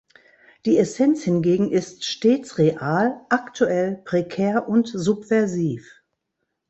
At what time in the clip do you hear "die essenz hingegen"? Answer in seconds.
0.65-1.69